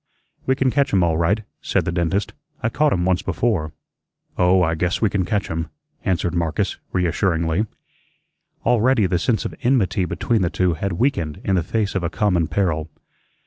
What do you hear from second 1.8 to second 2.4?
the dentist.